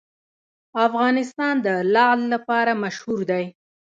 [0.87, 3.45] افغانستان د لعل لپاره مشهور دی.